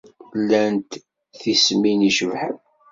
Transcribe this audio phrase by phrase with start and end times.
[0.41, 0.91] Llant
[1.39, 2.57] tissmin icebḥen.